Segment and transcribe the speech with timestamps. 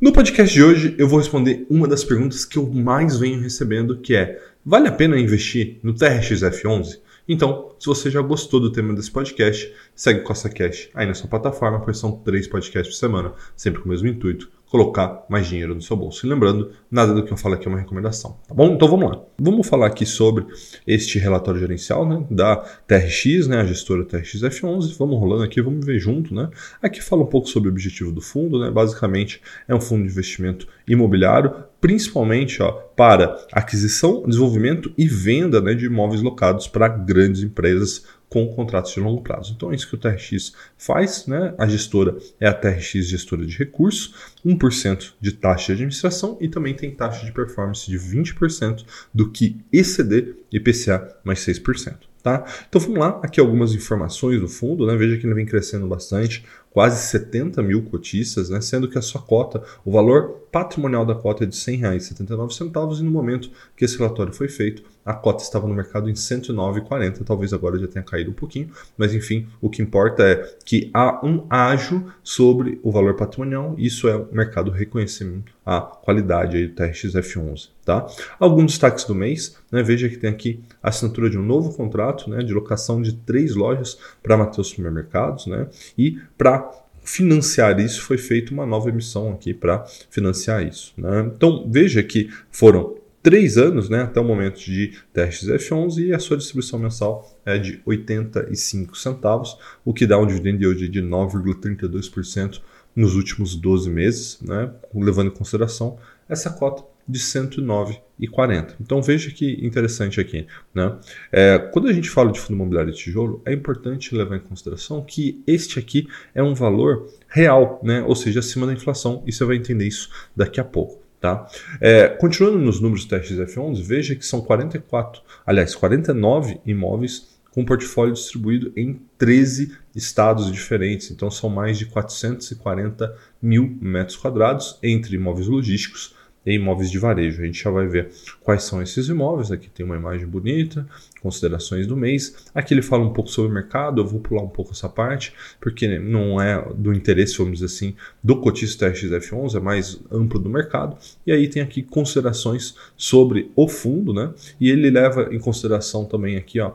[0.00, 3.98] No podcast de hoje, eu vou responder uma das perguntas que eu mais venho recebendo,
[3.98, 7.00] que é: vale a pena investir no TRXF11?
[7.28, 11.28] Então, se você já gostou do tema desse podcast, segue o CostaCast aí na sua
[11.28, 15.74] plataforma, pois são três podcasts por semana, sempre com o mesmo intuito colocar mais dinheiro
[15.74, 16.26] no seu bolso.
[16.26, 18.74] E lembrando, nada do que eu falo aqui é uma recomendação, tá bom?
[18.74, 19.22] Então vamos lá.
[19.38, 20.46] Vamos falar aqui sobre
[20.86, 24.96] este relatório gerencial né, da TRX, né, a gestora TRX F11.
[24.98, 26.34] Vamos rolando aqui, vamos ver junto.
[26.34, 26.48] Né?
[26.82, 28.58] Aqui fala um pouco sobre o objetivo do fundo.
[28.58, 28.70] Né?
[28.70, 35.74] Basicamente, é um fundo de investimento imobiliário, principalmente ó, para aquisição, desenvolvimento e venda né,
[35.74, 39.52] de imóveis locados para grandes empresas com contratos de longo prazo.
[39.56, 41.54] Então é isso que o TRX faz, né?
[41.58, 46.74] A gestora é a TRX gestora de recursos, 1% de taxa de administração e também
[46.74, 48.84] tem taxa de performance de 20%
[49.14, 51.96] do que exceder IPCA mais 6%.
[52.22, 52.44] Tá?
[52.68, 54.96] Então vamos lá, aqui algumas informações do fundo, né?
[54.96, 56.44] veja que ele vem crescendo bastante,
[56.76, 58.60] quase 70 mil cotistas, né?
[58.60, 63.02] sendo que a sua cota, o valor patrimonial da cota é de R$ 100,79 e
[63.02, 67.54] no momento que esse relatório foi feito, a cota estava no mercado em 109,40, talvez
[67.54, 71.46] agora já tenha caído um pouquinho, mas enfim, o que importa é que há um
[71.48, 77.70] ágio sobre o valor patrimonial, isso é o mercado reconhecimento a qualidade aí do TRX-F11.
[77.84, 78.06] Tá?
[78.38, 79.82] Alguns destaques do mês, né?
[79.82, 82.42] veja que tem aqui a assinatura de um novo contrato né?
[82.42, 85.68] de locação de três lojas para Mateus Supermercados né?
[85.98, 86.65] e para
[87.06, 90.92] financiar isso foi feita uma nova emissão aqui para financiar isso.
[90.98, 91.30] Né?
[91.34, 96.18] Então veja que foram três anos né, até o momento de testes F11 e a
[96.18, 101.00] sua distribuição mensal é de 85 centavos, o que dá um dividendo de hoje de
[101.00, 102.60] 9,32%
[102.94, 105.98] nos últimos 12 meses, né, levando em consideração
[106.28, 108.74] essa cota de 109,40.
[108.80, 110.46] Então veja que interessante aqui.
[110.74, 110.98] Né?
[111.30, 115.02] É, quando a gente fala de fundo imobiliário de tijolo, é importante levar em consideração
[115.02, 118.02] que este aqui é um valor real, né?
[118.02, 121.04] ou seja, acima da inflação, e você vai entender isso daqui a pouco.
[121.20, 121.48] Tá?
[121.80, 127.64] É, continuando nos números do testes F11, veja que são 44, aliás, 49 imóveis com
[127.64, 131.10] portfólio distribuído em 13 estados diferentes.
[131.10, 136.14] Então são mais de 440 mil metros quadrados entre imóveis logísticos,
[136.46, 137.42] e imóveis de varejo.
[137.42, 139.50] A gente já vai ver quais são esses imóveis.
[139.50, 140.86] Aqui tem uma imagem bonita,
[141.20, 142.46] considerações do mês.
[142.54, 145.34] Aqui ele fala um pouco sobre o mercado, eu vou pular um pouco essa parte,
[145.60, 150.48] porque não é do interesse, vamos dizer assim, do cotista TXF11, é mais amplo do
[150.48, 150.96] mercado.
[151.26, 154.32] E aí tem aqui considerações sobre o fundo, né?
[154.60, 156.72] E ele leva em consideração também aqui, ó,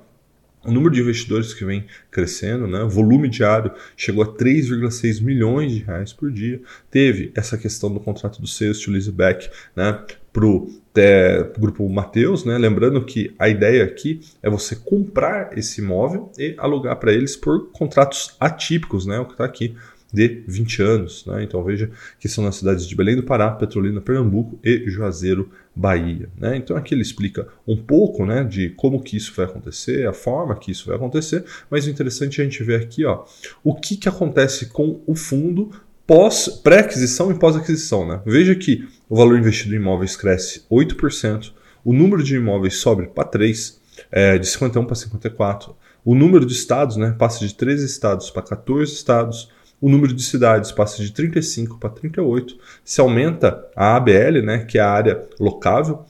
[0.63, 2.83] o número de investidores que vem crescendo, né?
[2.83, 6.61] o volume diário chegou a 3,6 milhões de reais por dia.
[6.89, 10.03] Teve essa questão do contrato do Sales to Leaseback né?
[10.31, 10.69] para o
[11.57, 12.57] grupo Mateus, né?
[12.57, 17.71] lembrando que a ideia aqui é você comprar esse imóvel e alugar para eles por
[17.71, 19.19] contratos atípicos, né?
[19.19, 19.75] o que está aqui
[20.11, 21.25] de 20 anos.
[21.25, 21.43] Né?
[21.43, 21.89] Então veja
[22.19, 26.29] que são nas cidades de Belém do Pará, Petrolina, Pernambuco e Juazeiro, Bahia.
[26.37, 26.57] Né?
[26.57, 30.55] Então aqui ele explica um pouco né, de como que isso vai acontecer, a forma
[30.55, 33.23] que isso vai acontecer, mas o interessante é a gente ver aqui ó,
[33.63, 35.71] o que, que acontece com o fundo
[36.05, 38.05] pós pré-aquisição e pós-aquisição.
[38.05, 38.21] Né?
[38.25, 43.23] Veja que o valor investido em imóveis cresce 8%, o número de imóveis sobe para
[43.23, 43.79] 3,
[44.11, 48.41] é, de 51 para 54, o número de estados né, passa de 13 estados para
[48.41, 49.49] 14 estados,
[49.81, 52.55] o número de cidades passa de 35 para 38,
[52.85, 56.05] se aumenta a ABL, né, que é a área locável,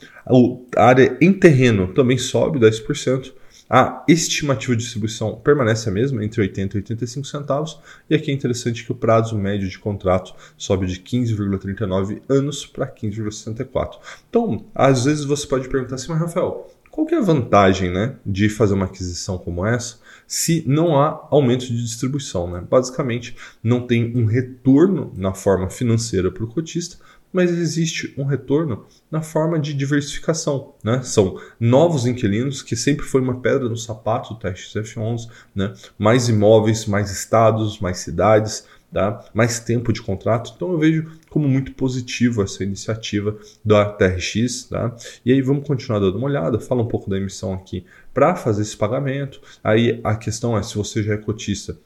[0.75, 3.31] a área em terreno também sobe 10%,
[3.73, 8.33] a estimativa de distribuição permanece a mesma, entre 80 e 85 centavos, e aqui é
[8.33, 13.97] interessante que o prazo médio de contrato sobe de 15,39 anos para 15,64.
[14.29, 18.15] Então, às vezes você pode perguntar assim, mas Rafael, qual que é a vantagem né,
[18.25, 22.51] de fazer uma aquisição como essa se não há aumento de distribuição?
[22.51, 22.63] Né?
[22.69, 26.97] Basicamente, não tem um retorno na forma financeira para o cotista,
[27.31, 30.73] mas existe um retorno na forma de diversificação.
[30.83, 31.01] Né?
[31.01, 35.73] São novos inquilinos, que sempre foi uma pedra no sapato do teste F11, né?
[35.97, 39.23] mais imóveis, mais estados, mais cidades, tá?
[39.33, 40.51] mais tempo de contrato.
[40.55, 44.65] Então eu vejo como muito positivo essa iniciativa da TRX.
[44.65, 44.93] Tá?
[45.25, 48.63] E aí vamos continuar dando uma olhada, fala um pouco da emissão aqui para fazer
[48.63, 49.41] esse pagamento.
[49.63, 51.77] Aí a questão é se você já é cotista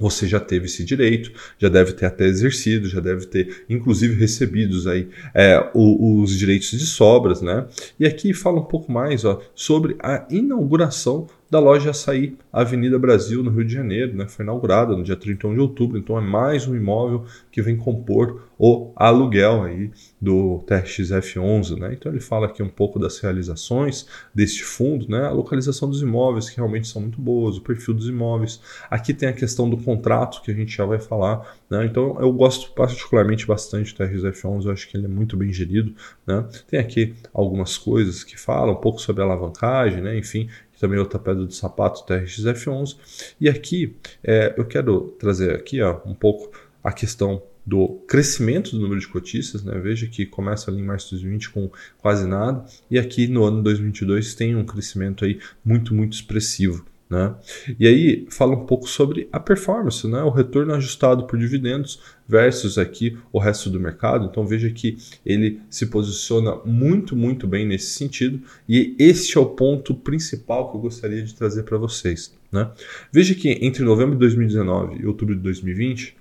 [0.00, 4.86] você já teve esse direito, já deve ter até exercido, já deve ter inclusive recebidos
[4.86, 7.66] aí é, os, os direitos de sobras, né?
[7.98, 13.42] E aqui fala um pouco mais ó, sobre a inauguração da loja Açaí Avenida Brasil,
[13.42, 14.16] no Rio de Janeiro.
[14.16, 14.28] Né?
[14.28, 18.48] Foi inaugurada no dia 31 de outubro, então é mais um imóvel que vem compor
[18.56, 21.78] o aluguel aí do TRXF11.
[21.78, 21.94] Né?
[21.94, 25.26] Então ele fala aqui um pouco das realizações deste fundo, né?
[25.26, 28.60] a localização dos imóveis, que realmente são muito boas, o perfil dos imóveis.
[28.88, 31.56] Aqui tem a questão do contrato, que a gente já vai falar.
[31.68, 31.84] Né?
[31.86, 35.94] Então eu gosto particularmente bastante do TRXF11, eu acho que ele é muito bem gerido.
[36.24, 36.46] Né?
[36.68, 40.16] Tem aqui algumas coisas que falam um pouco sobre alavancagem, né?
[40.16, 40.48] enfim,
[40.80, 42.96] também outra pedra do sapato TRX-F11.
[43.40, 46.50] E aqui é, eu quero trazer aqui ó, um pouco
[46.82, 49.78] a questão do crescimento do número de cotistas, né?
[49.78, 53.62] veja que começa ali em março de 2020 com quase nada, e aqui no ano
[53.62, 56.84] 2022 tem um crescimento aí muito, muito expressivo.
[57.10, 57.34] Né?
[57.76, 60.22] E aí fala um pouco sobre a performance, né?
[60.22, 64.26] o retorno ajustado por dividendos versus aqui o resto do mercado.
[64.26, 64.96] Então veja que
[65.26, 70.76] ele se posiciona muito, muito bem nesse sentido e este é o ponto principal que
[70.76, 72.32] eu gostaria de trazer para vocês.
[72.52, 72.70] Né?
[73.10, 76.16] Veja que entre novembro de 2019 e outubro de 2020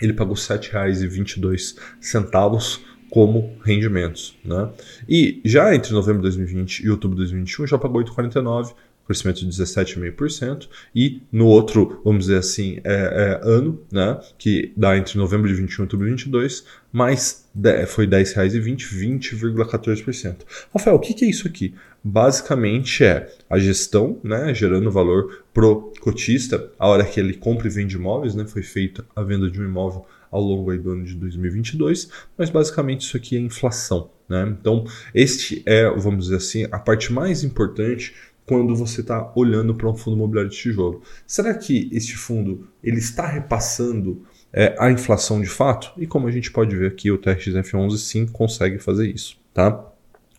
[0.00, 2.80] ele pagou R$ 7,22
[3.10, 4.38] como rendimentos.
[4.44, 4.70] Né?
[5.08, 8.74] E já entre novembro de 2020 e outubro de 2021 já pagou 8,49
[9.06, 14.96] crescimento de 17,5%, e no outro, vamos dizer assim, é, é, ano, né, que dá
[14.96, 17.44] entre novembro de 21 e outubro de 22, mais
[17.86, 20.36] foi R$ 10,20, 20,14%.
[20.72, 21.74] Rafael, o que, que é isso aqui?
[22.02, 27.70] Basicamente é a gestão, né, gerando valor pro cotista, a hora que ele compra e
[27.70, 31.14] vende imóveis, né, foi feita a venda de um imóvel ao longo do ano de
[31.14, 34.10] 2022, mas basicamente isso aqui é inflação.
[34.28, 34.56] Né?
[34.60, 34.84] Então,
[35.14, 38.12] este é, vamos dizer assim, a parte mais importante
[38.46, 41.02] quando você está olhando para um fundo imobiliário de tijolo.
[41.26, 45.92] Será que este fundo ele está repassando é, a inflação de fato?
[45.96, 49.38] E como a gente pode ver aqui, o TRXF11 sim consegue fazer isso.
[49.52, 49.93] Tá?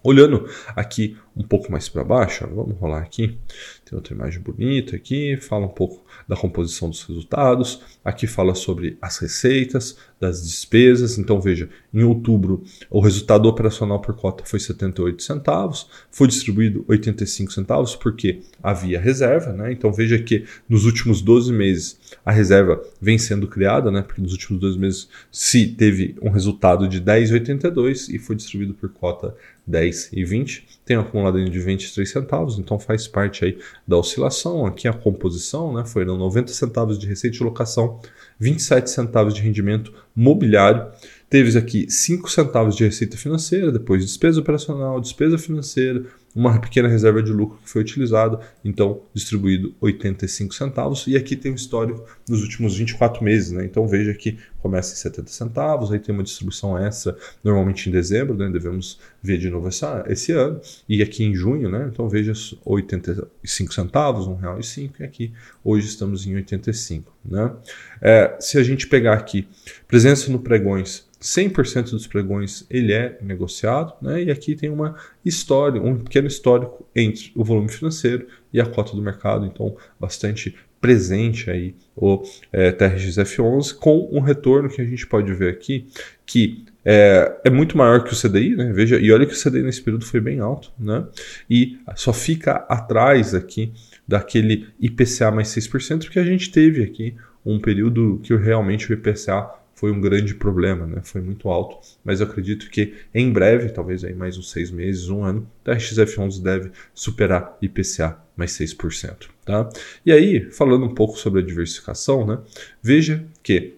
[0.06, 3.40] Olhando aqui um pouco mais para baixo, vamos rolar aqui.
[3.84, 7.82] Tem outra imagem bonita aqui, fala um pouco da composição dos resultados.
[8.04, 11.18] Aqui fala sobre as receitas, das despesas.
[11.18, 17.52] Então veja, em outubro o resultado operacional por cota foi 78 centavos, foi distribuído 85
[17.52, 19.72] centavos porque havia reserva, né?
[19.72, 24.04] Então veja que nos últimos 12 meses a reserva vem sendo criada, né?
[24.04, 28.90] Porque nos últimos 12 meses se teve um resultado de 10,82 e foi distribuído por
[28.90, 29.36] cota
[29.70, 30.64] 10,20.
[30.86, 33.58] Tem um acumulado de 23 centavos, então faz parte aí
[33.88, 34.66] da oscilação.
[34.66, 35.84] Aqui a composição, né?
[35.86, 38.00] Foram 90 centavos de receita de locação,
[38.40, 40.88] 27 centavos de rendimento mobiliário.
[41.30, 46.06] Teve aqui 5 centavos de receita financeira, depois despesa operacional, despesa financeira,
[46.36, 51.08] uma pequena reserva de lucro que foi utilizada, então distribuído 85 centavos.
[51.08, 53.64] E aqui tem um histórico dos últimos 24 meses, né?
[53.64, 58.36] Então veja que começa em 70 centavos, aí tem uma distribuição extra normalmente em dezembro,
[58.36, 58.50] né?
[58.50, 60.60] Devemos ver de novo essa, esse ano.
[60.90, 61.90] E aqui em junho, né?
[61.90, 62.34] Então veja
[62.66, 65.34] 85 centavos, R$ 1,05 e aqui
[65.64, 67.54] hoje estamos em 85, né?
[68.02, 69.48] É, se a gente pegar aqui
[69.88, 74.24] presença no pregões 100% dos pregões ele é negociado, né?
[74.24, 78.96] e aqui tem uma história, um pequeno histórico entre o volume financeiro e a cota
[78.96, 82.22] do mercado, então bastante presente aí o
[82.52, 85.88] é, TRXF11 com um retorno que a gente pode ver aqui
[86.26, 88.72] que é, é, muito maior que o CDI, né?
[88.72, 91.04] Veja, e olha que o CDI nesse período foi bem alto, né?
[91.50, 93.74] E só fica atrás aqui
[94.08, 99.50] daquele IPCA mais 6%, porque a gente teve aqui um período que realmente o IPCA
[99.76, 101.02] foi um grande problema, né?
[101.04, 105.10] foi muito alto, mas eu acredito que em breve, talvez aí mais uns seis meses,
[105.10, 109.28] um ano, a RXF11 deve superar IPCA mais 6%.
[109.46, 109.70] Tá?
[110.06, 112.40] E aí, falando um pouco sobre a diversificação, né?
[112.82, 113.76] veja que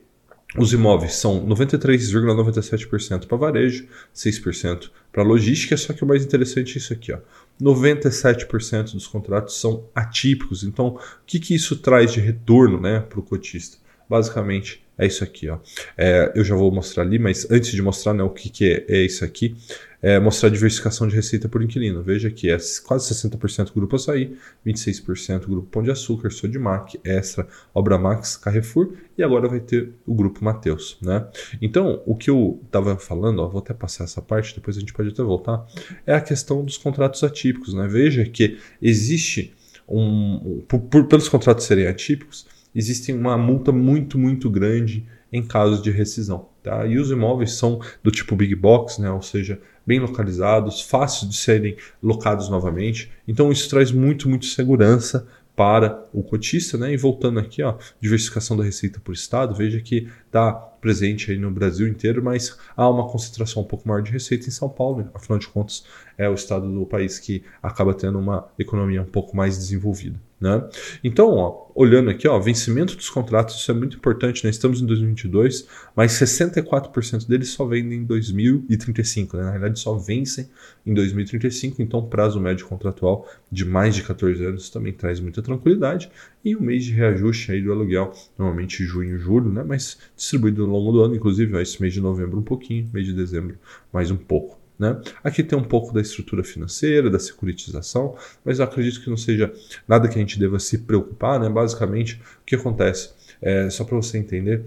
[0.58, 6.78] os imóveis são 93,97% para varejo, 6% para logística, só que o mais interessante é
[6.78, 7.12] isso aqui.
[7.12, 7.20] Ó.
[7.62, 10.64] 97% dos contratos são atípicos.
[10.64, 13.78] Então, o que, que isso traz de retorno né, para o cotista?
[14.10, 15.50] Basicamente, é isso aqui.
[15.50, 15.60] Ó.
[15.98, 18.86] É, eu já vou mostrar ali, mas antes de mostrar né, o que, que é,
[18.88, 19.56] é isso aqui,
[20.02, 22.04] é mostrar a diversificação de receita por inquilino.
[22.04, 24.36] Veja que é quase 60% Grupo Açaí,
[24.66, 30.14] 26% Grupo Pão de Açúcar, Sodimac, Extra, Obra Max, Carrefour e agora vai ter o
[30.14, 30.98] Grupo Mateus.
[31.02, 31.26] Né?
[31.62, 34.94] Então, o que eu estava falando, ó, vou até passar essa parte, depois a gente
[34.94, 35.66] pode até voltar,
[36.06, 37.74] é a questão dos contratos atípicos.
[37.74, 37.88] Né?
[37.88, 39.54] Veja que existe
[39.88, 40.64] um.
[40.68, 42.46] Por, por, pelos contratos serem atípicos,
[42.78, 45.04] existe uma multa muito, muito grande
[45.34, 46.50] em caso de rescisão.
[46.62, 46.86] Tá?
[46.86, 49.10] E os imóveis são do tipo big box, né?
[49.10, 53.12] ou seja, bem localizados, fáceis de serem locados novamente.
[53.28, 56.94] Então isso traz muito, muito segurança para o cotista, né?
[56.94, 61.52] E voltando aqui, ó, diversificação da receita por estado, veja que está presente aí no
[61.52, 65.10] Brasil inteiro, mas há uma concentração um pouco maior de receita em São Paulo, né?
[65.14, 65.84] afinal de contas
[66.18, 70.20] é o estado do país que acaba tendo uma economia um pouco mais desenvolvida.
[70.40, 70.70] Né?
[71.04, 74.52] Então, ó, olhando aqui, ó, vencimento dos contratos, isso é muito importante, né?
[74.52, 79.44] estamos em 2022, mas 64% deles só vendem em 2035, né?
[79.44, 80.48] na realidade só vencem
[80.86, 86.12] em 2035, então prazo médio contratual de mais de 14 anos também traz muita tranquilidade,
[86.46, 89.64] e o mês de reajuste aí do aluguel, normalmente junho e julho, né?
[89.66, 93.06] mas distribuído ao longo do ano, inclusive ó, esse mês de novembro um pouquinho, mês
[93.06, 93.58] de dezembro
[93.92, 94.58] mais um pouco.
[94.78, 95.00] Né?
[95.24, 99.52] Aqui tem um pouco da estrutura financeira, da securitização, mas eu acredito que não seja
[99.88, 101.40] nada que a gente deva se preocupar.
[101.40, 101.50] Né?
[101.50, 103.12] Basicamente, o que acontece?
[103.42, 104.66] É, só para você entender,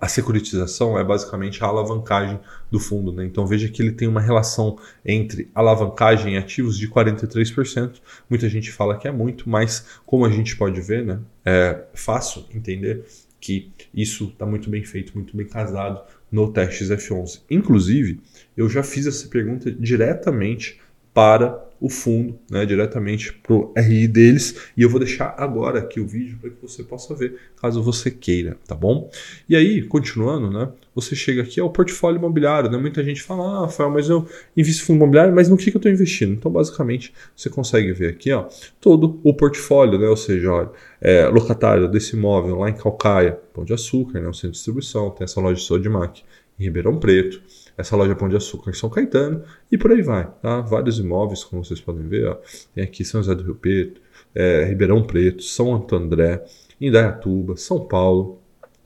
[0.00, 3.12] a securitização é basicamente a alavancagem do fundo.
[3.12, 3.24] Né?
[3.24, 8.00] Então veja que ele tem uma relação entre alavancagem e ativos de 43%.
[8.28, 11.20] Muita gente fala que é muito, mas como a gente pode ver, né?
[11.44, 13.04] é fácil entender
[13.44, 17.42] que isso está muito bem feito, muito bem casado no teste F11.
[17.50, 18.18] Inclusive,
[18.56, 20.80] eu já fiz essa pergunta diretamente
[21.14, 26.00] para o fundo, né, diretamente para o RI deles, e eu vou deixar agora aqui
[26.00, 29.10] o vídeo para que você possa ver, caso você queira, tá bom?
[29.46, 33.60] E aí, continuando, né, você chega aqui ao portfólio imobiliário, né, muita gente fala, ah,
[33.66, 36.32] Rafael, mas eu invisto em fundo imobiliário, mas no que, que eu estou investindo?
[36.32, 38.48] Então, basicamente, você consegue ver aqui, ó,
[38.80, 40.70] todo o portfólio, né, ou seja, olha,
[41.02, 45.10] é, locatário desse imóvel lá em Calcaia, Pão de Açúcar, né, um centro de distribuição,
[45.10, 46.22] tem essa loja de Sodimac
[46.58, 47.42] em Ribeirão Preto,
[47.76, 50.30] essa loja Pão de Açúcar em São Caetano e por aí vai.
[50.40, 50.60] Tá?
[50.60, 52.28] Vários imóveis, como vocês podem ver.
[52.28, 52.38] Ó.
[52.74, 54.00] Tem aqui São José do Rio Preto,
[54.34, 56.44] é, Ribeirão Preto, São Anto André,
[56.80, 58.38] Indaiatuba, São Paulo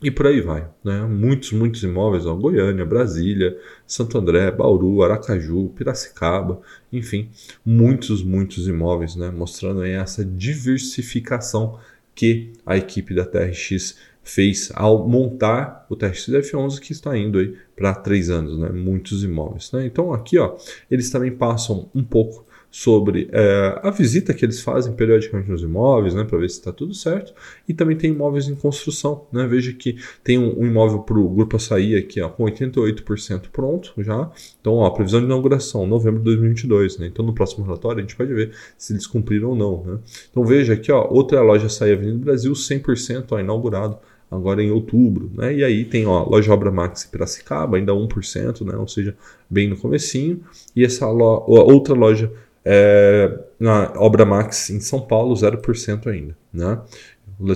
[0.02, 0.68] e por aí vai.
[0.84, 1.02] Né?
[1.02, 6.60] Muitos, muitos imóveis, ó, Goiânia, Brasília, Santo André, Bauru, Aracaju, Piracicaba,
[6.92, 7.30] enfim,
[7.64, 9.30] muitos, muitos imóveis, né?
[9.30, 11.78] mostrando aí essa diversificação
[12.14, 13.96] que a equipe da TRX
[14.28, 18.68] fez ao montar o teste F11 que está indo aí para três anos, né?
[18.68, 19.72] muitos imóveis.
[19.72, 19.86] Né?
[19.86, 20.56] Então aqui ó,
[20.90, 26.14] eles também passam um pouco sobre é, a visita que eles fazem periodicamente nos imóveis,
[26.14, 27.32] né, para ver se está tudo certo.
[27.66, 29.26] E também tem imóveis em construção.
[29.32, 29.46] Né?
[29.46, 33.94] Veja que tem um, um imóvel para o Grupo Açaí aqui ó, com 88% pronto
[33.98, 34.30] já.
[34.60, 36.98] Então, ó, previsão de inauguração, novembro de 2022.
[36.98, 37.06] Né?
[37.06, 39.84] Então, no próximo relatório, a gente pode ver se eles cumpriram ou não.
[39.84, 39.98] Né?
[40.30, 43.98] Então, veja aqui, ó, outra loja Açaí Avenida do Brasil, 100% ó, inaugurado
[44.30, 45.54] agora em outubro, né?
[45.54, 48.76] E aí tem ó, loja Obra Max Piracicaba, ainda 1%, né?
[48.76, 49.16] Ou seja,
[49.48, 50.40] bem no comecinho.
[50.76, 52.30] E essa lo outra loja
[52.64, 56.36] é, na Obra Max em São Paulo, 0% ainda.
[56.52, 56.78] Né?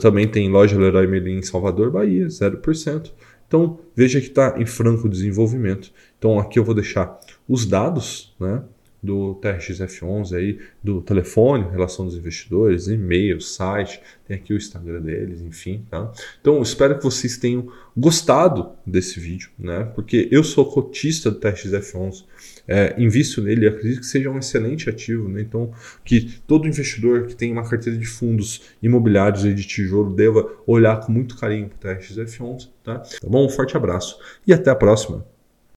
[0.01, 3.11] Também tem loja Leroy Merlin em Salvador, Bahia, 0%.
[3.47, 5.93] Então veja que está em franco desenvolvimento.
[6.19, 8.63] Então aqui eu vou deixar os dados né,
[9.03, 15.41] do TRX-F11 aí, do telefone, relação dos investidores, e-mail, site, tem aqui o Instagram deles,
[15.41, 16.13] enfim, tá?
[16.41, 19.85] Então, espero que vocês tenham gostado desse vídeo, né?
[19.95, 22.25] Porque eu sou cotista do TRX-F11,
[22.69, 25.29] é, invisto nele e acredito que seja um excelente ativo.
[25.29, 25.43] Né?
[25.43, 25.73] Então,
[26.05, 31.01] que todo investidor que tem uma carteira de fundos imobiliários e de tijolo deva olhar
[31.01, 32.69] com muito carinho para o TRX-F11.
[32.85, 32.99] Tá?
[33.01, 33.47] tá bom?
[33.47, 35.32] Um forte abraço e até a próxima.